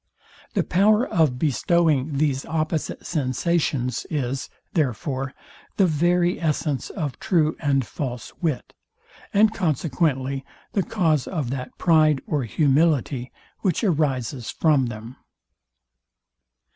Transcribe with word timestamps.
The 0.55 0.63
power 0.63 1.07
of 1.07 1.37
bestowing 1.37 2.17
these 2.17 2.43
opposite 2.47 3.05
sensations 3.05 4.07
is, 4.09 4.49
therefore, 4.73 5.35
the 5.77 5.85
very 5.85 6.41
essence 6.41 6.89
of 6.89 7.19
true 7.19 7.55
and 7.59 7.85
false 7.85 8.33
wit; 8.41 8.73
and 9.31 9.53
consequently 9.53 10.43
the 10.71 10.81
cause 10.81 11.27
of 11.27 11.51
that 11.51 11.77
pride 11.77 12.19
or 12.25 12.45
humility, 12.45 13.31
which 13.59 13.83
arises 13.83 14.49
from 14.49 14.87
them. 14.87 15.17